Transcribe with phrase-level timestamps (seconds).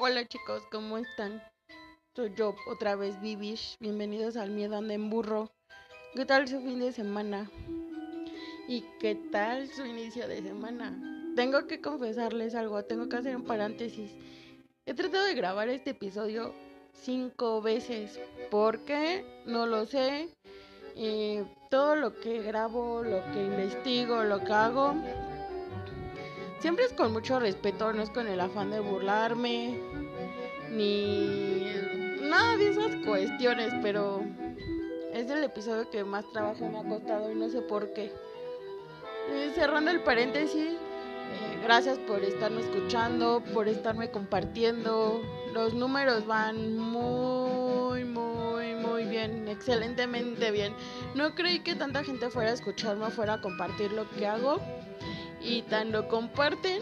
[0.00, 1.42] Hola chicos, ¿cómo están?
[2.14, 3.76] Soy yo otra vez Vivish.
[3.80, 5.50] Bienvenidos al Miedo anda en burro.
[6.14, 7.50] ¿Qué tal su fin de semana?
[8.68, 10.96] ¿Y qué tal su inicio de semana?
[11.34, 14.12] Tengo que confesarles algo, tengo que hacer un paréntesis.
[14.86, 16.54] He tratado de grabar este episodio
[16.92, 18.20] cinco veces.
[18.52, 19.24] ¿Por qué?
[19.46, 20.28] No lo sé.
[20.94, 24.94] Eh, todo lo que grabo, lo que investigo, lo que hago,
[26.60, 29.78] siempre es con mucho respeto, no es con el afán de burlarme,
[30.70, 31.66] ni
[32.22, 34.22] nada de esas cuestiones, pero
[35.12, 38.12] es el episodio que más trabajo me ha costado y no sé por qué.
[39.30, 45.20] Eh, cerrando el paréntesis, eh, gracias por estarme escuchando, por estarme compartiendo.
[45.52, 50.74] Los números van muy, muy, muy bien, excelentemente bien.
[51.14, 54.60] No creí que tanta gente fuera a escucharme fuera a compartir lo que hago
[55.40, 56.80] y tan lo comparten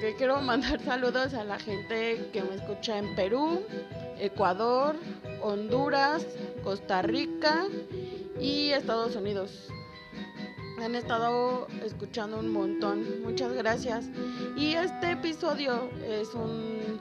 [0.00, 3.62] que quiero mandar saludos a la gente que me escucha en Perú,
[4.18, 4.96] Ecuador,
[5.42, 6.26] Honduras,
[6.62, 7.66] Costa Rica
[8.40, 9.68] y Estados Unidos.
[10.82, 13.22] Han estado escuchando un montón.
[13.22, 14.10] Muchas gracias.
[14.56, 17.00] Y este episodio es un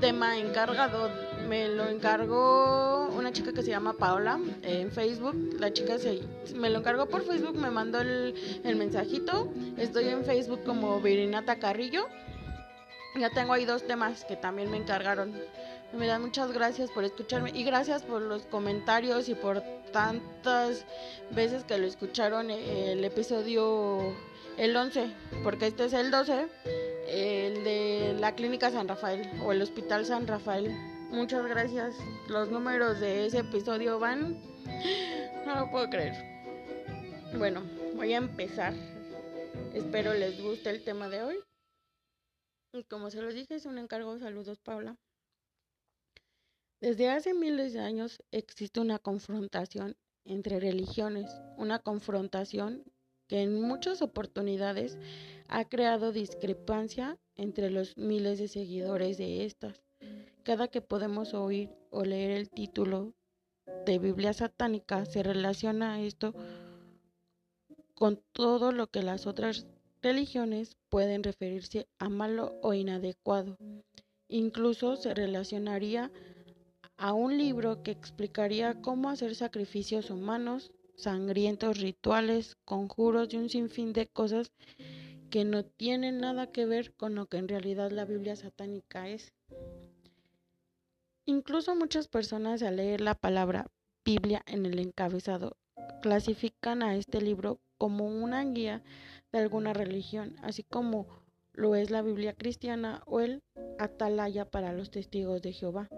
[0.00, 1.08] tema encargado
[1.48, 5.56] me lo encargó una chica que se llama Paola en Facebook.
[5.58, 6.22] La chica se,
[6.54, 9.52] me lo encargó por Facebook, me mandó el, el mensajito.
[9.76, 12.06] Estoy en Facebook como Virinata Carrillo.
[13.18, 15.34] Ya tengo ahí dos temas que también me encargaron.
[15.92, 20.84] Me dan muchas gracias por escucharme y gracias por los comentarios y por tantas
[21.30, 24.14] veces que lo escucharon eh, el episodio
[24.58, 25.10] el 11,
[25.42, 26.48] porque este es el 12,
[27.08, 30.95] el de la Clínica San Rafael o el Hospital San Rafael.
[31.10, 31.94] Muchas gracias.
[32.28, 34.42] Los números de ese episodio van...
[35.46, 36.14] No lo puedo creer.
[37.36, 37.62] Bueno,
[37.94, 38.74] voy a empezar.
[39.72, 41.38] Espero les guste el tema de hoy.
[42.72, 44.18] Y como se los dije, es un encargo.
[44.18, 44.96] Saludos, Paula.
[46.80, 52.84] Desde hace miles de años existe una confrontación entre religiones, una confrontación
[53.28, 54.98] que en muchas oportunidades
[55.48, 59.85] ha creado discrepancia entre los miles de seguidores de estas.
[60.46, 63.14] Cada que podemos oír o leer el título
[63.84, 66.34] de Biblia satánica se relaciona esto
[67.94, 69.66] con todo lo que las otras
[70.02, 73.56] religiones pueden referirse a malo o inadecuado.
[74.28, 76.12] Incluso se relacionaría
[76.96, 83.92] a un libro que explicaría cómo hacer sacrificios humanos, sangrientos rituales, conjuros y un sinfín
[83.92, 84.52] de cosas
[85.28, 89.32] que no tienen nada que ver con lo que en realidad la Biblia satánica es.
[91.28, 93.66] Incluso muchas personas al leer la palabra
[94.04, 95.56] Biblia en el encabezado
[96.00, 98.84] clasifican a este libro como una guía
[99.32, 101.08] de alguna religión, así como
[101.52, 103.42] lo es la Biblia cristiana o el
[103.80, 105.88] Atalaya para los testigos de Jehová,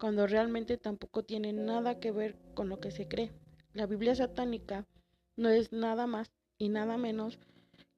[0.00, 3.30] cuando realmente tampoco tiene nada que ver con lo que se cree.
[3.72, 4.84] La Biblia satánica
[5.36, 7.38] no es nada más y nada menos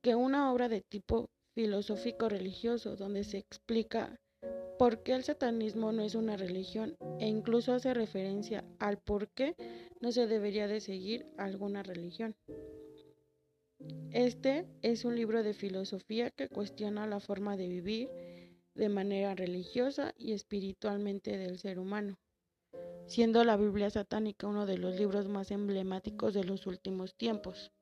[0.03, 4.21] que una obra de tipo filosófico religioso donde se explica
[4.79, 9.57] por qué el satanismo no es una religión e incluso hace referencia al por qué
[10.01, 12.37] no se debería de seguir alguna religión.
[14.13, 18.09] Este es un libro de filosofía que cuestiona la forma de vivir
[18.75, 22.17] de manera religiosa y espiritualmente del ser humano,
[23.07, 27.73] siendo la Biblia satánica uno de los libros más emblemáticos de los últimos tiempos.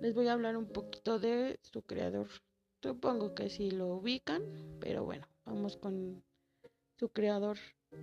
[0.00, 2.28] Les voy a hablar un poquito de su creador.
[2.82, 4.42] Supongo que sí lo ubican,
[4.80, 5.26] pero bueno.
[5.48, 6.22] Vamos con
[6.98, 7.56] su creador.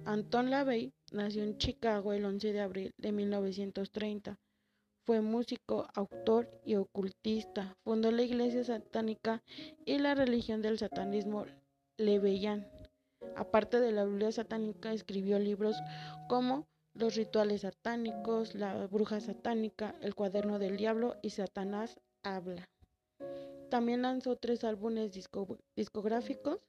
[0.06, 4.40] Anton LaVey nació en Chicago el 11 de abril de 1930.
[5.06, 7.78] Fue músico, autor y ocultista.
[7.84, 9.44] Fundó la iglesia satánica
[9.86, 11.46] y la religión del satanismo
[11.98, 12.68] Leveyan.
[13.36, 15.78] Aparte de la Biblia satánica, escribió libros
[16.28, 22.68] como Los rituales satánicos, La bruja satánica, El cuaderno del diablo y Satanás habla.
[23.70, 25.12] También lanzó tres álbumes
[25.76, 26.59] discográficos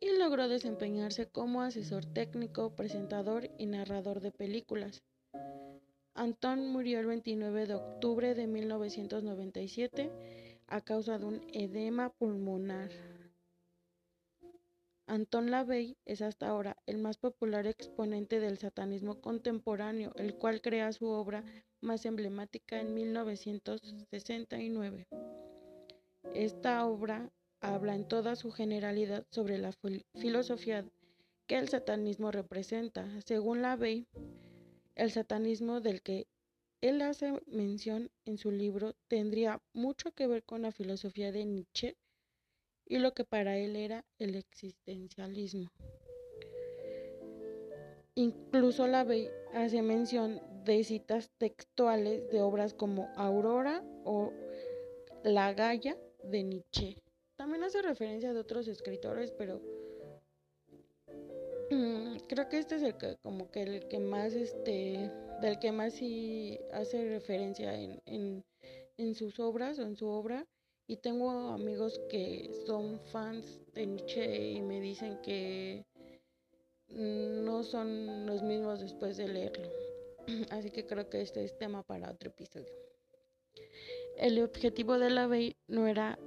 [0.00, 5.02] y logró desempeñarse como asesor técnico, presentador y narrador de películas.
[6.14, 10.10] Antón murió el 29 de octubre de 1997
[10.66, 12.90] a causa de un edema pulmonar.
[15.06, 20.92] Antón Lavey es hasta ahora el más popular exponente del satanismo contemporáneo, el cual crea
[20.92, 21.44] su obra
[21.80, 25.08] más emblemática en 1969.
[26.34, 27.30] Esta obra
[27.60, 29.72] habla en toda su generalidad sobre la
[30.14, 30.84] filosofía
[31.46, 33.08] que el satanismo representa.
[33.24, 34.06] Según la Bey,
[34.94, 36.26] el satanismo del que
[36.80, 41.96] él hace mención en su libro tendría mucho que ver con la filosofía de Nietzsche
[42.86, 45.70] y lo que para él era el existencialismo.
[48.14, 49.06] Incluso la
[49.54, 54.32] hace mención de citas textuales de obras como Aurora o
[55.24, 56.96] La Gaia de Nietzsche.
[57.38, 59.60] También hace referencia de otros escritores, pero
[61.70, 65.08] mm, creo que este es el que como que el que más este
[65.40, 68.44] del que más sí hace referencia en,
[68.96, 70.48] en, sus obras o en su obra
[70.88, 75.86] y tengo amigos que son fans de Nietzsche y me dicen que
[76.88, 79.68] no son los mismos después de leerlo.
[80.50, 82.74] Así que creo que este es tema para otro episodio.
[84.16, 86.18] El objetivo de la ley no era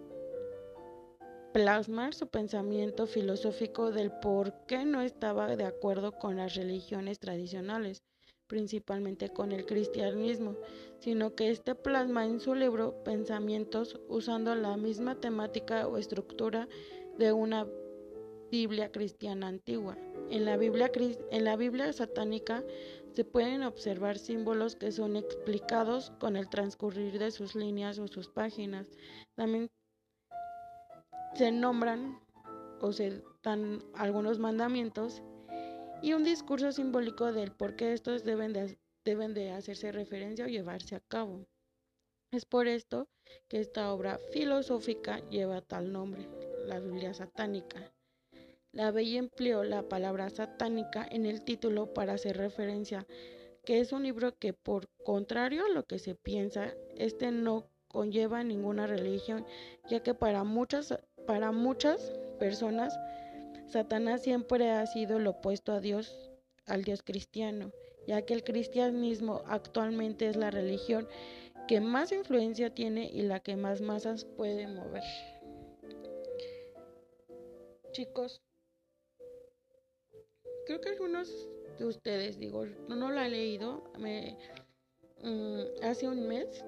[1.54, 8.04] plasmar su pensamiento filosófico del por qué no estaba de acuerdo con las religiones tradicionales,
[8.48, 10.56] principalmente con el cristianismo,
[11.00, 16.68] sino que este plasma en su libro pensamientos usando la misma temática o estructura
[17.18, 17.68] de una
[18.50, 19.98] Biblia cristiana antigua.
[20.30, 20.92] En la Biblia,
[21.32, 22.64] en la Biblia satánica
[23.14, 28.30] se pueden observar símbolos que son explicados con el transcurrir de sus líneas o sus
[28.30, 28.88] páginas.
[29.36, 29.70] También
[31.34, 32.20] se nombran
[32.80, 35.22] o se dan algunos mandamientos
[36.02, 40.50] y un discurso simbólico del por qué estos deben de, deben de hacerse referencia o
[40.50, 41.46] llevarse a cabo.
[42.32, 43.08] Es por esto
[43.48, 46.28] que esta obra filosófica lleva tal nombre,
[46.66, 47.94] la Biblia satánica.
[48.72, 53.06] La Bella empleó la palabra satánica en el título para hacer referencia
[53.66, 58.44] que es un libro que por contrario a lo que se piensa, este no conlleva
[58.44, 59.46] ninguna religión,
[59.90, 62.94] ya que para muchas, para muchas personas
[63.72, 66.14] Satanás siempre ha sido lo opuesto a Dios,
[66.66, 67.72] al Dios cristiano,
[68.06, 71.08] ya que el cristianismo actualmente es la religión
[71.70, 75.04] que más influencia tiene y la que más masas puede mover.
[77.94, 78.42] Chicos,
[80.66, 81.48] creo que algunos
[81.80, 84.38] de ustedes, digo, no, la he leído, me,
[85.24, 86.66] mm, hace un mes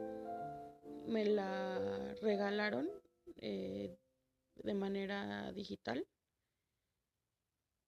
[1.05, 2.89] me la regalaron
[3.41, 3.93] eh,
[4.55, 6.05] de manera digital.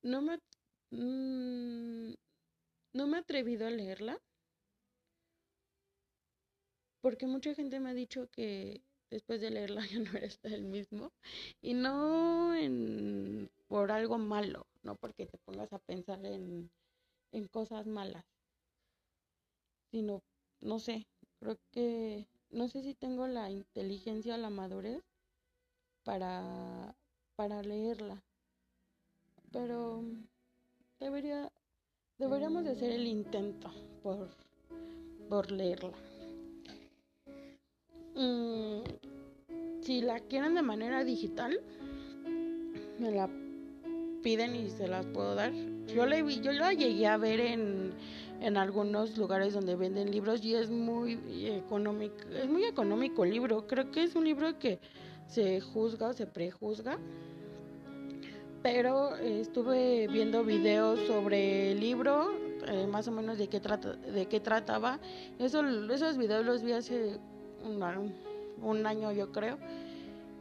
[0.04, 0.38] No me,
[0.92, 2.14] mm,
[2.94, 4.22] no me he atrevido a leerla.
[7.02, 11.14] Porque mucha gente me ha dicho que después de leerla ya no eres el mismo.
[11.62, 16.70] Y no en, por algo malo, no porque te pongas a pensar en,
[17.34, 18.26] en cosas malas,
[19.90, 20.22] sino,
[20.62, 21.08] no sé,
[21.40, 25.04] creo que, no sé si tengo la inteligencia, la madurez
[26.06, 26.96] para,
[27.36, 28.22] para leerla
[29.56, 30.04] pero
[31.00, 31.50] debería
[32.20, 33.72] deberíamos de hacer el intento
[34.04, 34.28] por,
[35.30, 35.94] por leerla.
[38.16, 38.82] Mm,
[39.82, 41.58] si la quieren de manera digital,
[43.00, 43.30] me la
[44.24, 45.54] piden y se las puedo dar.
[45.88, 47.94] Yo la, yo la llegué a ver en,
[48.42, 51.18] en algunos lugares donde venden libros y es muy
[51.48, 53.68] económico, es muy económico el libro.
[53.68, 54.80] Creo que es un libro que
[55.28, 57.00] se juzga o se prejuzga
[58.66, 62.32] pero estuve viendo videos sobre el libro,
[62.68, 65.00] eh, más o menos de qué, trata, de qué trataba.
[65.38, 65.64] Eso,
[65.94, 67.20] esos videos los vi hace
[67.64, 69.60] un, año yo creo.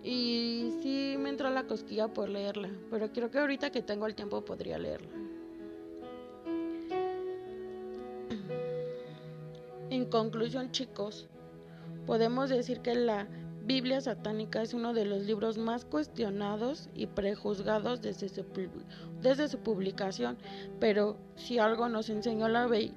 [0.02, 4.14] Y sí me entró la cosquilla por leerla, pero creo que ahorita que tengo el
[4.14, 5.10] tiempo podría leerla.
[9.90, 11.28] En conclusión, chicos,
[12.06, 13.28] podemos decir que la
[13.66, 18.44] Biblia satánica es uno de los libros más cuestionados y prejuzgados desde su,
[19.22, 20.36] desde su publicación,
[20.80, 22.92] pero si algo nos enseñó la ley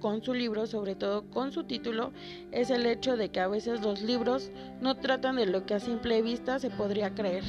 [0.00, 2.12] con su libro, sobre todo con su título,
[2.50, 5.80] es el hecho de que a veces los libros no tratan de lo que a
[5.80, 7.44] simple vista se podría creer.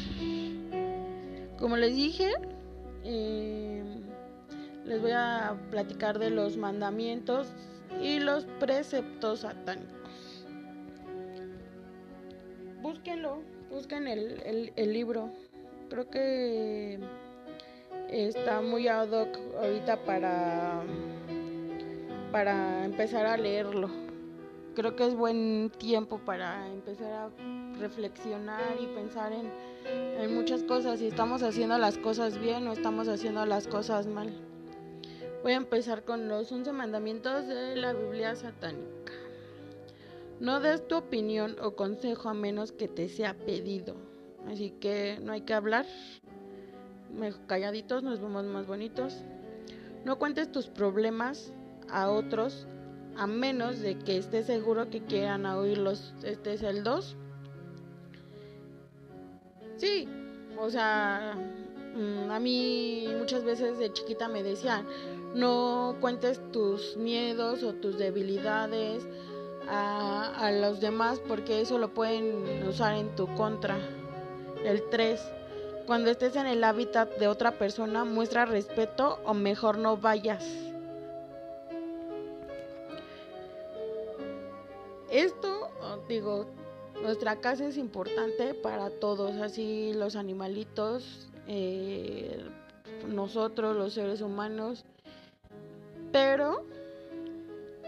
[1.57, 2.31] Como les dije,
[3.03, 3.83] eh,
[4.85, 7.47] les voy a platicar de los mandamientos
[7.99, 9.98] y los preceptos satánicos
[12.81, 15.29] búsquenlo, busquen el, el, libro.
[15.89, 16.99] Creo que
[18.09, 20.83] está muy ad hoc ahorita para,
[22.31, 23.89] para empezar a leerlo.
[24.75, 27.29] Creo que es buen tiempo para empezar a
[27.79, 29.51] reflexionar y pensar en,
[30.21, 34.31] en muchas cosas, si estamos haciendo las cosas bien o estamos haciendo las cosas mal.
[35.43, 38.98] Voy a empezar con los 11 mandamientos de la Biblia satánica.
[40.39, 43.95] No des tu opinión o consejo a menos que te sea pedido.
[44.47, 45.85] Así que no hay que hablar.
[47.47, 49.17] Calladitos nos vemos más bonitos.
[50.05, 51.51] No cuentes tus problemas
[51.89, 52.67] a otros
[53.17, 56.13] a menos de que estés seguro que quieran oírlos.
[56.23, 57.17] Este es el 2.
[59.75, 60.07] Sí,
[60.57, 61.35] o sea,
[61.95, 64.85] mm, a mí muchas veces de chiquita me decían,
[65.35, 69.05] no cuentes tus miedos o tus debilidades
[69.69, 73.77] a, los demás porque eso lo pueden usar en tu contra.
[74.63, 75.21] El 3.
[75.85, 80.45] Cuando estés en el hábitat de otra persona, muestra respeto o mejor no vayas.
[85.09, 85.69] Esto,
[86.07, 86.45] digo,
[87.01, 92.45] nuestra casa es importante para todos, así los animalitos, eh,
[93.07, 94.85] nosotros, los seres humanos,
[96.11, 96.63] pero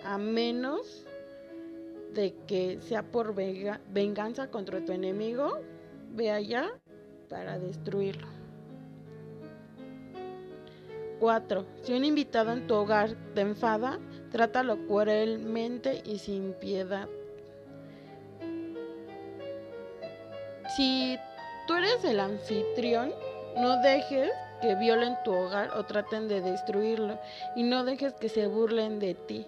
[0.03, 1.05] a menos
[2.13, 5.59] de que sea por venganza contra tu enemigo,
[6.13, 6.71] ve allá
[7.29, 8.27] para destruirlo.
[11.19, 11.65] 4.
[11.83, 13.99] Si un invitado en tu hogar te enfada,
[14.31, 17.07] trátalo cruelmente y sin piedad.
[20.75, 21.17] Si
[21.67, 23.13] tú eres el anfitrión,
[23.57, 27.19] no dejes que violen tu hogar o traten de destruirlo
[27.55, 29.45] y no dejes que se burlen de ti.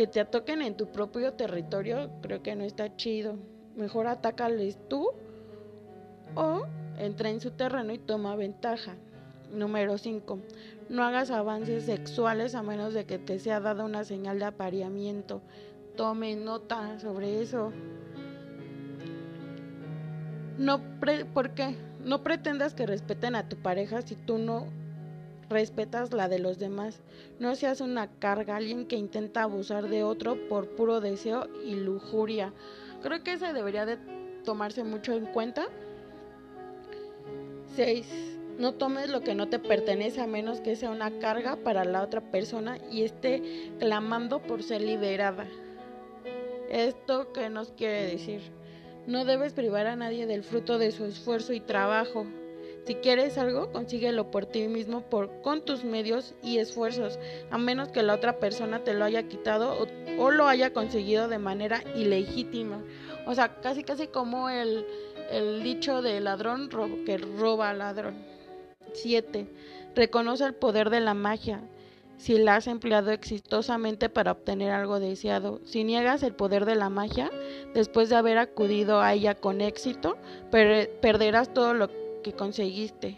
[0.00, 3.36] Que te atoquen en tu propio territorio creo que no está chido.
[3.76, 5.10] Mejor atácales tú
[6.34, 6.62] o
[6.96, 8.96] entra en su terreno y toma ventaja.
[9.52, 10.38] Número 5.
[10.88, 15.42] No hagas avances sexuales a menos de que te sea dada una señal de apareamiento.
[15.96, 17.70] Tome nota sobre eso.
[20.56, 20.80] No
[21.34, 21.76] ¿Por qué?
[22.02, 24.64] No pretendas que respeten a tu pareja si tú no
[25.50, 27.00] respetas la de los demás.
[27.38, 32.54] No seas una carga, alguien que intenta abusar de otro por puro deseo y lujuria.
[33.02, 33.98] Creo que eso debería de
[34.44, 35.66] tomarse mucho en cuenta
[37.76, 38.38] 6.
[38.58, 42.02] No tomes lo que no te pertenece a menos que sea una carga para la
[42.02, 45.46] otra persona y esté clamando por ser liberada.
[46.68, 48.42] ¿Esto qué nos quiere decir?
[49.06, 52.26] No debes privar a nadie del fruto de su esfuerzo y trabajo.
[52.90, 57.20] Si quieres algo, consíguelo por ti mismo por, con tus medios y esfuerzos,
[57.52, 59.86] a menos que la otra persona te lo haya quitado
[60.18, 62.82] o, lo haya conseguido de manera ilegítima.
[63.28, 64.84] O sea, casi casi como el,
[65.62, 66.68] dicho de ladrón
[67.06, 68.16] que roba al ladrón.
[68.92, 69.46] 7.
[69.94, 71.60] Reconoce el poder de la magia
[72.16, 75.60] si la has empleado exitosamente para obtener algo deseado.
[75.64, 77.30] Si niegas el poder de la magia,
[77.72, 80.18] después de haber acudido a ella con éxito,
[80.50, 83.16] perderás todo lo que conseguiste.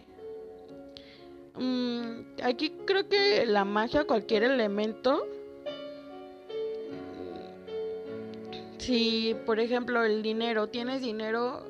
[1.59, 5.27] Mm, aquí creo que la magia, cualquier elemento,
[8.79, 11.63] si por ejemplo el dinero, tienes dinero,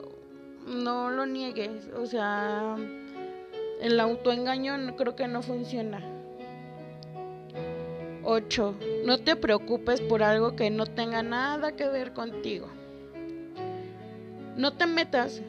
[0.66, 2.76] no lo niegues, o sea,
[3.80, 6.00] el autoengaño creo que no funciona.
[8.24, 8.74] 8.
[9.04, 12.68] No te preocupes por algo que no tenga nada que ver contigo.
[14.56, 15.42] No te metas,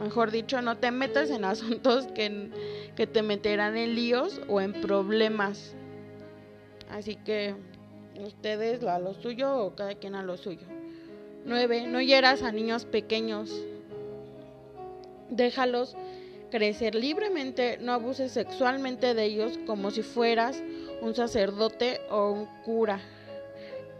[0.00, 2.50] mejor dicho, no te metas en asuntos que,
[2.96, 5.74] que te meterán en líos o en problemas.
[6.90, 7.54] Así que
[8.20, 10.66] ustedes a lo suyo o cada quien a lo suyo.
[11.46, 11.88] 9.
[11.88, 13.52] No hieras a niños pequeños.
[15.30, 15.96] Déjalos
[16.50, 20.62] crecer libremente, no abuses sexualmente de ellos como si fueras
[21.02, 23.00] un sacerdote o un cura.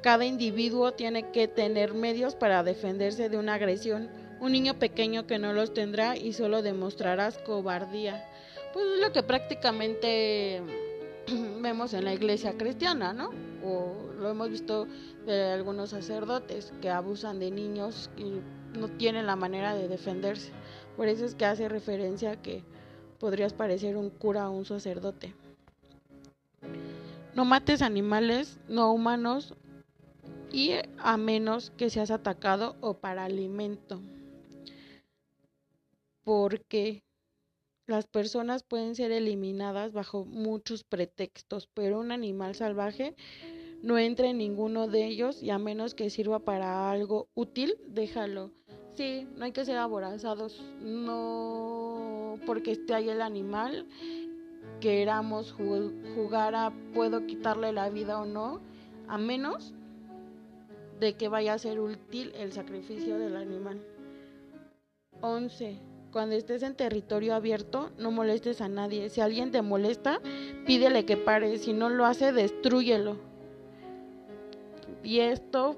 [0.02, 4.08] Cada individuo tiene que tener medios para defenderse de una agresión.
[4.40, 8.24] Un niño pequeño que no los tendrá y solo demostrarás cobardía.
[8.72, 10.62] Pues es lo que prácticamente
[11.60, 13.30] vemos en la iglesia cristiana, ¿no?
[13.64, 14.86] O lo hemos visto
[15.26, 18.40] de algunos sacerdotes que abusan de niños y
[18.78, 20.50] no tienen la manera de defenderse.
[20.96, 22.62] Por eso es que hace referencia a que
[23.18, 25.34] podrías parecer un cura o un sacerdote.
[27.34, 29.54] No mates animales no humanos
[30.52, 34.00] y a menos que seas atacado o para alimento.
[36.24, 37.04] Porque
[37.86, 43.14] las personas pueden ser eliminadas bajo muchos pretextos, pero un animal salvaje
[43.82, 48.50] no entra en ninguno de ellos y a menos que sirva para algo útil, déjalo.
[48.94, 53.86] Sí, no hay que ser aborazados, no porque esté ahí el animal,
[54.80, 58.60] queramos jugar a puedo quitarle la vida o no,
[59.08, 59.74] a menos
[61.00, 63.78] de que vaya a ser útil el sacrificio del animal.
[65.20, 65.93] 11.
[66.14, 69.10] Cuando estés en territorio abierto, no molestes a nadie.
[69.10, 70.20] Si alguien te molesta,
[70.64, 71.58] pídele que pare.
[71.58, 73.16] Si no lo hace, destruyelo.
[75.02, 75.74] Y esto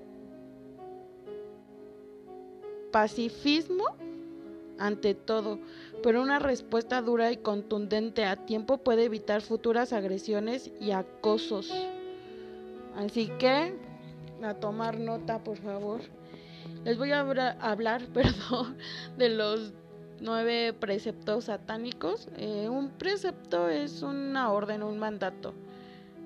[2.92, 3.84] pacifismo
[4.78, 5.58] ante todo,
[6.02, 11.72] pero una respuesta dura y contundente a tiempo puede evitar futuras agresiones y acosos.
[12.94, 13.74] Así que,
[14.42, 16.02] a tomar nota, por favor.
[16.84, 18.76] Les voy a hablar, perdón,
[19.16, 19.72] de los
[20.20, 22.28] nueve preceptos satánicos.
[22.36, 25.54] Eh, un precepto es una orden, un mandato.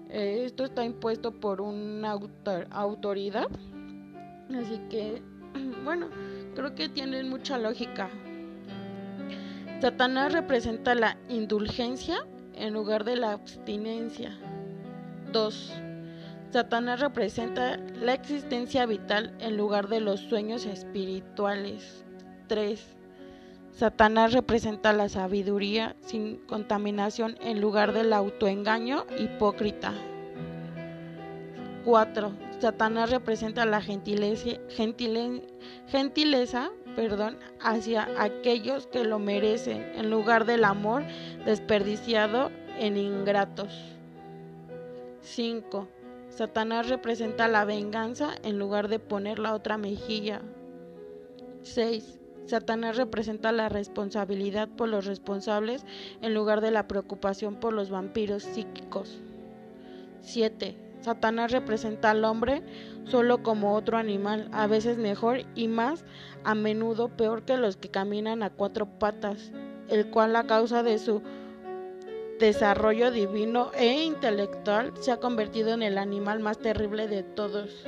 [0.09, 2.19] Eh, esto está impuesto por una
[2.71, 3.49] autoridad.
[4.55, 5.23] Así que,
[5.85, 6.09] bueno,
[6.55, 8.11] creo que tienen mucha lógica.
[9.81, 14.37] Satanás representa la indulgencia en lugar de la abstinencia.
[15.33, 15.73] 2.
[16.51, 22.05] Satanás representa la existencia vital en lugar de los sueños espirituales.
[22.49, 23.00] 3.
[23.81, 29.95] Satanás representa la sabiduría sin contaminación en lugar del autoengaño hipócrita.
[31.87, 32.31] 4.
[32.59, 34.59] Satanás representa la gentileza,
[36.95, 41.03] perdón, hacia aquellos que lo merecen en lugar del amor
[41.47, 43.97] desperdiciado en ingratos.
[45.23, 45.89] 5.
[46.29, 50.43] Satanás representa la venganza en lugar de poner la otra mejilla.
[51.63, 52.20] 6.
[52.51, 55.87] Satanás representa la responsabilidad por los responsables
[56.21, 59.21] en lugar de la preocupación por los vampiros psíquicos.
[60.23, 60.77] 7.
[61.01, 62.65] Satanás representa al hombre
[63.05, 66.05] solo como otro animal, a veces mejor y más
[66.43, 69.53] a menudo peor que los que caminan a cuatro patas,
[69.89, 71.23] el cual a causa de su
[72.41, 77.87] desarrollo divino e intelectual se ha convertido en el animal más terrible de todos.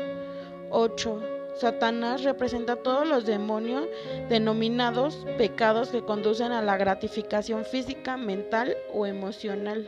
[0.71, 1.32] 8.
[1.55, 3.87] Satanás representa todos los demonios
[4.29, 9.87] denominados pecados que conducen a la gratificación física, mental o emocional.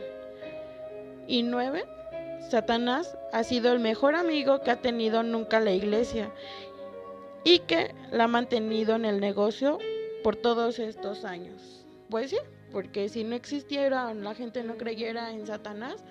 [1.27, 1.85] Y 9.
[2.49, 6.31] Satanás ha sido el mejor amigo que ha tenido nunca la iglesia
[7.43, 9.79] y que la ha mantenido en el negocio
[10.23, 11.85] por todos estos años.
[12.09, 12.37] Pues sí,
[12.71, 16.03] porque si no existiera, la gente no creyera en Satanás,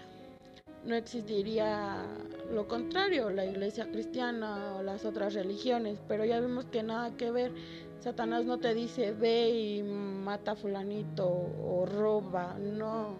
[0.84, 2.04] no existiría
[2.52, 7.30] lo contrario, la iglesia cristiana o las otras religiones, pero ya vimos que nada que
[7.30, 7.52] ver.
[8.00, 13.16] Satanás no te dice ve y mata a fulanito o roba, no.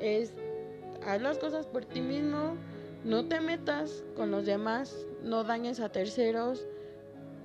[0.00, 0.34] Es
[1.06, 2.56] haz las cosas por ti mismo,
[3.04, 6.66] no te metas con los demás, no dañes a terceros.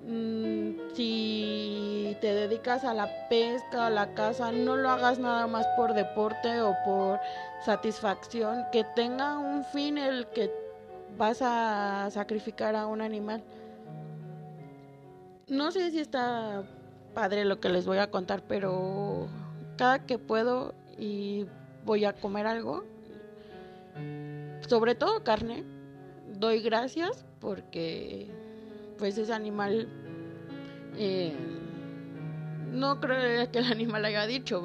[0.07, 5.67] Mm, si te dedicas a la pesca, a la caza, no lo hagas nada más
[5.75, 7.19] por deporte o por
[7.65, 10.49] satisfacción, que tenga un fin el que
[11.17, 13.43] vas a sacrificar a un animal.
[15.49, 16.63] No sé si está
[17.13, 19.27] padre lo que les voy a contar, pero
[19.77, 21.45] cada que puedo y
[21.83, 22.85] voy a comer algo,
[24.69, 25.65] sobre todo carne,
[26.39, 28.46] doy gracias porque
[28.97, 29.87] pues ese animal
[30.97, 31.35] eh,
[32.71, 34.59] no creo que el animal haya dicho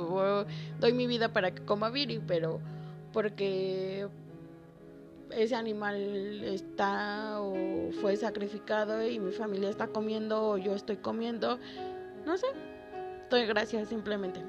[0.81, 2.61] doy mi vida para que coma viri pero
[3.13, 4.09] porque
[5.31, 11.59] ese animal está o fue sacrificado y mi familia está comiendo o yo estoy comiendo
[12.27, 12.47] no sé
[13.33, 14.41] doy gracias simplemente.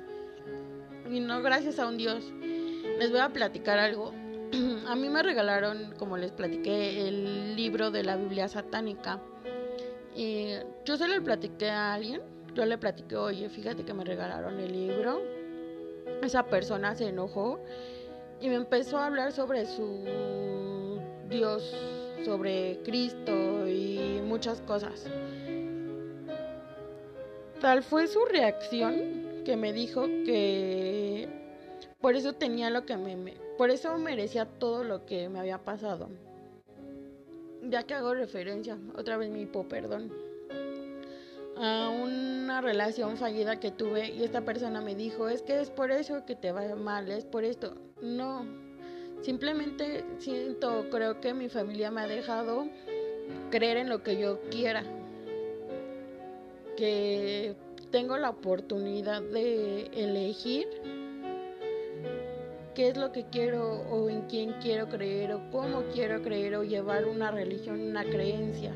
[1.09, 2.31] Y no gracias a un dios.
[2.99, 4.13] Les voy a platicar algo.
[4.87, 9.19] A mí me regalaron, como les platiqué, el libro de la Biblia satánica.
[10.15, 10.53] Y
[10.85, 12.21] yo se lo platiqué a alguien.
[12.53, 15.21] Yo le platiqué, oye, fíjate que me regalaron el libro.
[16.21, 17.59] Esa persona se enojó
[18.39, 20.99] y me empezó a hablar sobre su
[21.29, 21.75] Dios,
[22.25, 25.07] sobre Cristo y muchas cosas.
[27.59, 31.27] Tal fue su reacción que me dijo que
[32.01, 36.09] por eso tenía lo que me, por eso merecía todo lo que me había pasado.
[37.69, 40.11] Ya que hago referencia, otra vez mi hipo, perdón,
[41.55, 45.91] a una relación fallida que tuve y esta persona me dijo, es que es por
[45.91, 47.75] eso que te va mal, es por esto.
[48.01, 48.45] No,
[49.21, 52.67] simplemente siento, creo que mi familia me ha dejado
[53.49, 54.83] creer en lo que yo quiera.
[56.75, 57.55] Que
[57.91, 60.67] tengo la oportunidad de elegir
[62.73, 66.63] qué es lo que quiero o en quién quiero creer o cómo quiero creer o
[66.63, 68.73] llevar una religión, una creencia.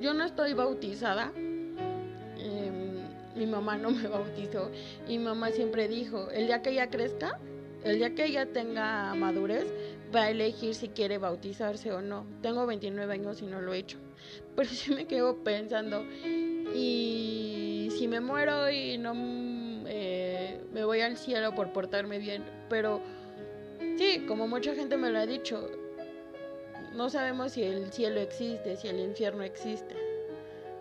[0.00, 3.02] Yo no estoy bautizada, em,
[3.34, 4.70] mi mamá no me bautizó
[5.08, 7.38] y mamá siempre dijo, el día que ella crezca,
[7.82, 9.66] el día que ella tenga madurez,
[10.14, 12.26] va a elegir si quiere bautizarse o no.
[12.40, 13.98] Tengo 29 años y no lo he hecho.
[14.54, 16.04] Pero sí me quedo pensando,
[16.74, 19.14] y si me muero y no
[19.86, 22.44] me voy al cielo por portarme bien.
[22.68, 23.00] Pero
[23.96, 25.70] sí, como mucha gente me lo ha dicho,
[26.94, 29.94] no sabemos si el cielo existe, si el infierno existe.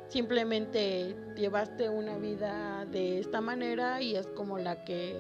[0.07, 5.17] Simplemente llevaste una vida de esta manera y es como la que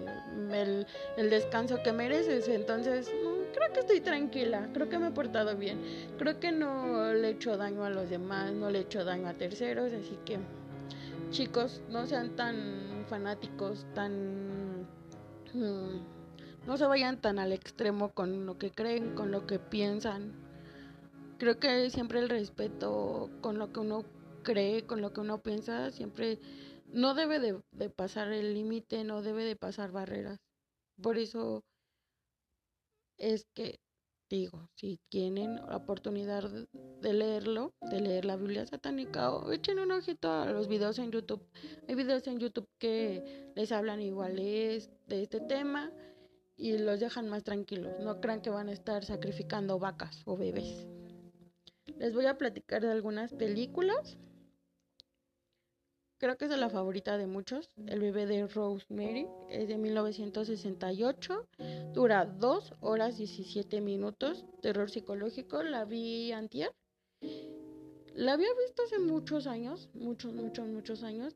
[0.51, 0.85] el,
[1.17, 2.47] el descanso que mereces.
[2.47, 3.11] Entonces,
[3.55, 5.79] creo que estoy tranquila, creo que me he portado bien,
[6.17, 9.27] creo que no le he hecho daño a los demás, no le he hecho daño
[9.27, 10.37] a terceros, así que
[11.35, 14.83] chicos, no sean tan fanáticos, tan...
[15.53, 15.99] Mm,
[16.65, 20.31] no se vayan tan al extremo con lo que creen, con lo que piensan.
[21.37, 24.05] Creo que siempre el respeto con lo que uno
[24.43, 26.39] cree, con lo que uno piensa, siempre
[26.87, 30.39] no debe de, pasar el límite, no debe de pasar barreras.
[31.01, 31.65] Por eso
[33.17, 33.81] es que
[34.29, 36.49] digo, si tienen la oportunidad
[37.01, 41.11] de leerlo, de leer la Biblia satánica, o echen un ojito a los videos en
[41.11, 41.45] YouTube.
[41.87, 45.91] Hay videos en YouTube que les hablan igual de este tema
[46.57, 47.93] y los dejan más tranquilos.
[47.99, 50.87] No crean que van a estar sacrificando vacas o bebés.
[51.97, 54.17] Les voy a platicar de algunas películas
[56.25, 57.69] Creo que es la favorita de muchos.
[57.85, 61.47] El bebé de Rosemary es de 1968.
[61.93, 64.43] Dura 2 horas 17 minutos.
[64.59, 65.61] Terror psicológico.
[65.61, 66.71] La vi antier.
[68.15, 69.87] La había visto hace muchos años.
[69.93, 71.35] Muchos, muchos, muchos años.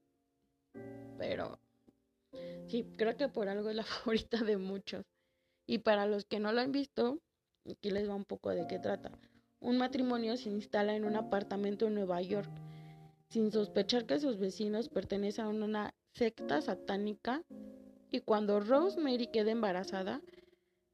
[1.19, 1.59] Pero
[2.67, 5.05] sí, creo que por algo es la favorita de muchos.
[5.67, 7.19] Y para los que no la han visto,
[7.69, 9.11] aquí les va un poco de qué trata.
[9.59, 12.49] Un matrimonio se instala en un apartamento en Nueva York
[13.29, 17.43] sin sospechar que sus vecinos pertenecen a una secta satánica
[18.11, 20.21] y cuando Rosemary queda embarazada,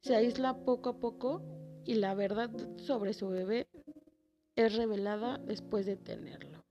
[0.02, 1.42] se aísla poco a poco
[1.84, 3.68] y la verdad sobre su bebé
[4.54, 6.64] es revelada después de tenerlo.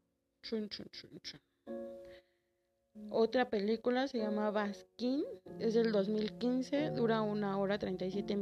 [3.10, 5.23] Otra película se llama Baskin,
[5.60, 8.38] es del 2015, dura una hora 37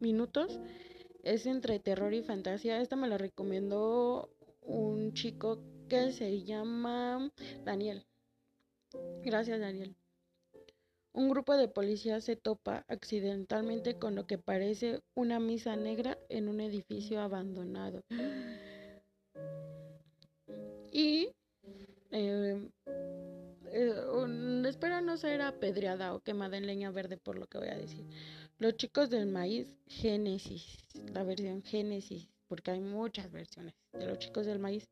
[0.00, 0.60] minutos,
[1.24, 2.80] es entre terror y fantasía.
[2.80, 4.30] Esta me la recomendó
[4.62, 7.30] un chico que se llama
[7.64, 8.04] Daniel.
[9.22, 9.94] Gracias, Daniel.
[11.12, 16.48] Un grupo de policías se topa accidentalmente con lo que parece una misa negra en
[16.48, 18.02] un edificio abandonado.
[20.92, 21.30] Y
[22.10, 22.70] eh,
[23.72, 27.76] eh, espero no ser apedreada o quemada en leña verde por lo que voy a
[27.76, 28.04] decir.
[28.58, 30.78] Los chicos del maíz, Génesis,
[31.12, 34.88] la versión Génesis, porque hay muchas versiones de los chicos del maíz.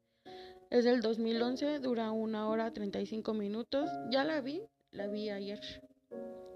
[0.68, 3.88] Es del 2011, dura una hora 35 minutos.
[4.10, 5.60] Ya la vi, la vi ayer.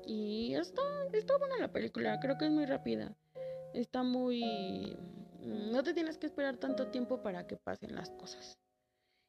[0.04, 3.16] Y está, está buena la película, creo que es muy rápida.
[3.72, 4.96] Está muy...
[5.42, 8.58] No te tienes que esperar tanto tiempo para que pasen las cosas.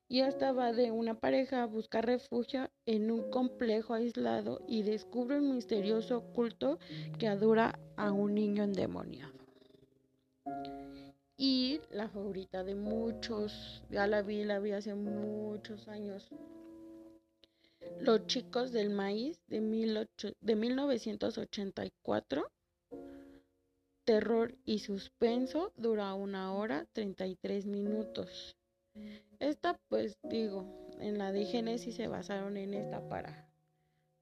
[0.07, 5.37] Y esta va de una pareja a buscar refugio en un complejo aislado y descubre
[5.37, 6.79] un misterioso culto
[7.19, 9.31] que adora a un niño endemoniado
[12.09, 16.29] favorita de muchos, ya la vi, la vi hace muchos años.
[17.99, 19.59] Los chicos del maíz de,
[20.41, 22.51] de 1984.
[24.03, 28.57] Terror y suspenso dura una hora 33 minutos.
[29.39, 30.65] Esta pues digo,
[30.99, 33.47] en la de Génesis se basaron en esta para,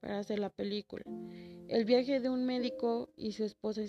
[0.00, 1.04] para hacer la película.
[1.70, 3.82] El viaje de un médico y su esposa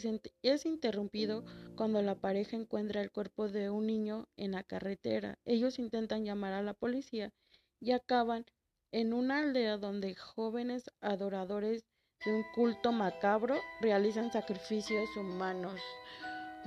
[0.43, 1.43] es interrumpido
[1.75, 5.39] cuando la pareja encuentra el cuerpo de un niño en la carretera.
[5.45, 7.33] Ellos intentan llamar a la policía
[7.79, 8.45] y acaban
[8.91, 11.83] en una aldea donde jóvenes adoradores
[12.23, 15.81] de un culto macabro realizan sacrificios humanos.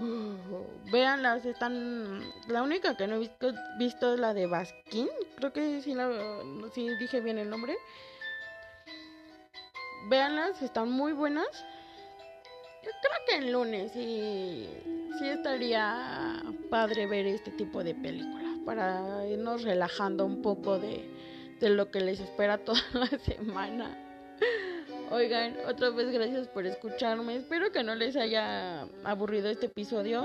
[0.01, 2.25] Uh, véanlas, están.
[2.49, 3.31] La única que no he
[3.79, 5.09] visto, es la de Baskin.
[5.37, 6.11] Creo que sí, la,
[6.75, 7.77] sí dije bien el nombre.
[10.09, 11.47] Véanlas, están muy buenas.
[12.83, 14.69] Yo creo que el lunes sí,
[15.19, 21.09] sí estaría padre ver este tipo de películas para irnos relajando un poco de,
[21.61, 23.99] de lo que les espera toda la semana.
[25.11, 27.37] Oigan, otra vez gracias por escucharme.
[27.37, 30.25] Espero que no les haya aburrido este episodio.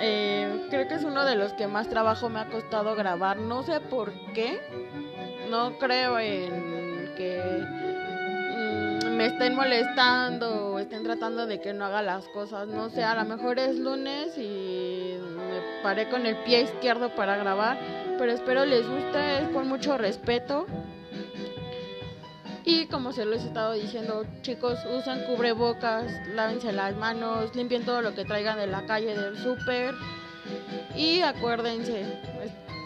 [0.00, 3.38] Eh, creo que es uno de los que más trabajo me ha costado grabar.
[3.38, 4.60] No sé por qué.
[5.50, 7.89] No creo en que
[9.20, 12.66] me estén molestando o estén tratando de que no haga las cosas.
[12.68, 17.36] No sé, a lo mejor es lunes y me paré con el pie izquierdo para
[17.36, 17.78] grabar,
[18.16, 20.64] pero espero les guste, es con mucho respeto.
[22.64, 28.00] Y como se lo he estado diciendo, chicos, usan cubrebocas, lávense las manos, limpien todo
[28.00, 29.94] lo que traigan de la calle del súper.
[30.96, 32.06] Y acuérdense,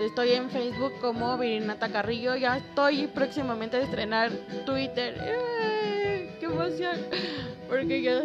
[0.01, 4.33] estoy en Facebook como Virinata Carrillo, ya estoy próximamente a estrenar
[4.67, 5.17] Twitter.
[5.21, 5.84] ¡Eh!
[6.45, 6.97] Qué emoción.
[7.69, 8.23] Porque ya,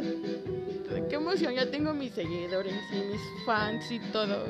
[1.09, 4.45] qué emoción, ya tengo mis seguidores y mis fans y todo.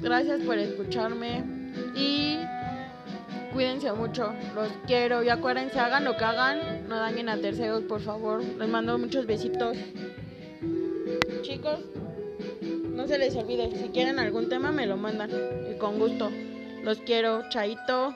[0.00, 1.44] Gracias por escucharme
[1.94, 2.38] y
[3.52, 8.00] cuídense mucho, los quiero y acuérdense, hagan lo que hagan, no dañen a terceros, por
[8.00, 8.42] favor.
[8.42, 9.76] Les mando muchos besitos.
[11.42, 11.80] Chicos,
[12.90, 15.30] no se les olvide, si quieren algún tema me lo mandan
[15.70, 16.30] y con gusto.
[16.82, 18.14] Los quiero, chaito.